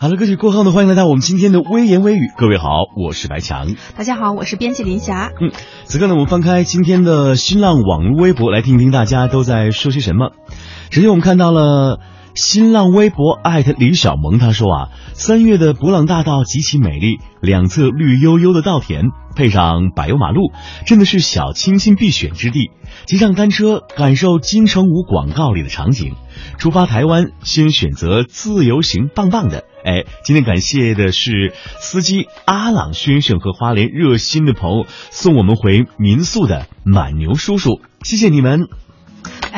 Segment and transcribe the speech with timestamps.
[0.00, 2.30] 好了，歌曲过后呢，欢迎来到我们今天的微言微语。
[2.36, 3.74] 各位好，我是白强。
[3.96, 5.32] 大家好，我是编辑林霞。
[5.40, 5.50] 嗯，
[5.86, 10.34] 此刻呢，我们翻开今天的新浪网络微博，来听听大家都在说些什么。
[10.92, 11.98] 首先，我们看到了
[12.38, 20.52] 新浪微博艾特李小萌，他说啊，三月的博朗大道极其美丽，两侧绿油油的稻田，配上柏油马路，
[20.86, 22.70] 真的是小清新必选之地。
[23.06, 26.14] 骑上单车，感受金城武广告里的场景。
[26.58, 29.64] 出发台湾，先选择自由行，棒棒的。
[29.84, 38.68] 哎，今天感谢的是司机阿朗先生和花莲热心的朋友送我们回民宿的满牛叔叔，谢谢你们。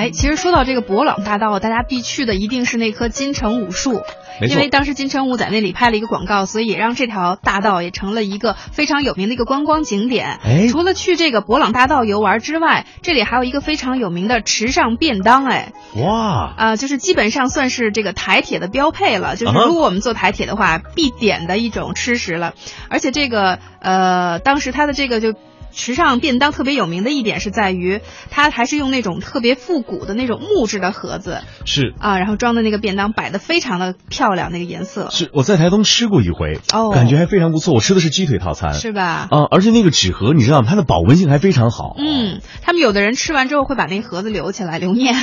[0.00, 4.00] 哎，其实说到这个博朗大道，大家必去的一定是那棵金城武树，
[4.40, 10.38] 因为当时金城武在那里拍了一个广告，所以也让这条大道也成了一个非常有名的一个观光景点。
[10.42, 15.44] 哎，除了去这个博朗大道游玩之外，这里还有一个非常有名的池上便当。
[15.44, 22.54] 哎，哇，啊，就是基本上算是这个台铁的标配了，就是如果我们坐台铁的话，必点的一种吃食了。
[22.88, 25.34] 而且这个呃，当时它的这个就。
[25.72, 37.74] 池上便当特别有名的一点是在于，它还是用那种特别复古的那种木质的盒子，是啊，然后装的那个便当摆的非常的漂亮，那个颜色是我在台东吃过一回，哦，感觉还非常不错。
[37.74, 39.28] 我吃的是鸡腿套餐，是吧？
[39.30, 41.94] 啊，而且那个纸盒你知道它的保温性还非常好。
[41.98, 45.14] 嗯，他们有的人吃完之后会把那盒子留起来留念。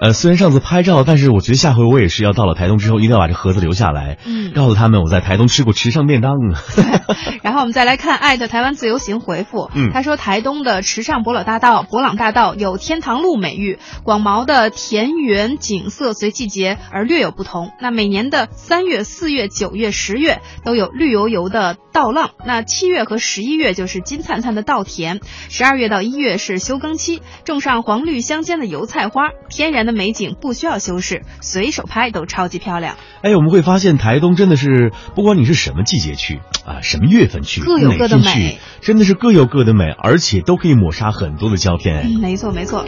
[0.00, 6.34] 呃，虽然上次拍照，但是我觉得下回我也是要到了台东之后，一定要把这盒子留下来，嗯，告诉他们我在台东吃过时尚便当。
[7.42, 17.70] 然后我们再来看艾特台湾自由行回复，嗯，他说台东的池上博朗大道，博朗大道有天堂路美誉，广袤的田园景色随季节而略有不同。
[17.80, 32.96] 那每年的三月、四月、九月、十月都有绿油油的稻浪，那七月和十一月就是金灿灿的稻田，十二月到一月是休耕期，种上黄绿相间的油菜花，天然的美景不需要修饰，随手拍都超级漂亮。
[33.22, 42.06] 哎，我们会发现台东真的是，不管你是什么季节去啊，什么月份去，各有各的美，真的是各有各的美，而且都可以抹杀很多的胶片。
[42.06, 42.84] 嗯，没错没错。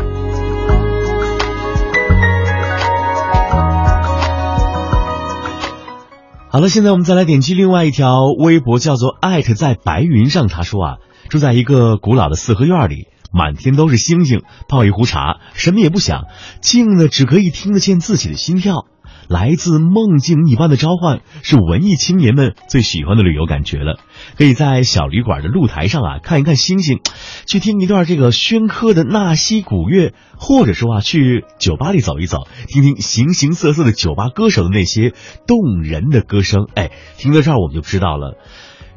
[6.53, 10.49] 好了，现在我们再来点击另外一条微博，叫做“艾特在白云上”。
[10.49, 10.97] 他说啊，
[11.29, 16.25] 住在一个古老的四合院里，满天都是星星，泡一壶茶，什么也不想，
[16.61, 18.87] 静的只可以听得见自己的心跳。
[19.31, 24.01] 来自梦境一般的召唤，是文艺青年们最喜欢的旅游感觉了。
[24.37, 26.99] 可以在小旅馆的露台上啊，看一看星星，
[27.47, 35.13] 去听一段这个宣科的纳西古乐，或者说啊，去酒吧里走一走，听听形形色色的酒吧歌手的那些
[35.47, 36.67] 动人的歌声。
[36.75, 38.37] 哎，听到这儿我们就知道了。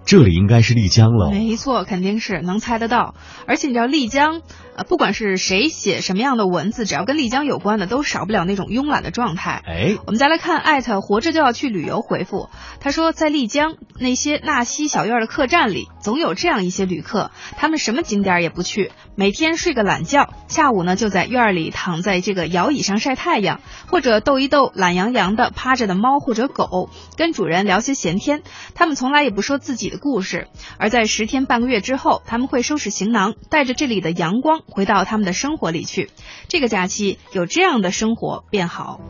[0.06, 3.16] 这里应该是丽江了，没错，肯定是能猜得到。
[3.47, 4.41] 而且你知道丽江，
[4.75, 9.62] 呃，不管是谁写什么样的文字，只要跟丽江有关的，都少不了那种慵懒的状态。
[9.66, 12.50] 哎，我们再来看艾特活着就要去旅游回复，
[12.80, 28.41] 他说在丽江那些纳西小院的客栈里，总有这样一些旅客，他们什么景点也不去，每天睡个懒觉，下午呢就在院里躺在这个摇椅上晒太阳，或者逗一逗懒洋洋的趴着的猫或者狗，跟主人聊些闲天。
[28.75, 29.84] 他们从来也不说自己。
[29.94, 30.47] 的故事，
[30.78, 36.09] 而在十天半个月之后，他们会收拾行囊，带着这里的阳光回到他们的生活里去。
[36.47, 39.01] 这个假期有这样的生活便好。